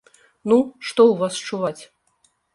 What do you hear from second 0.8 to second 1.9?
што ў вас чуваць?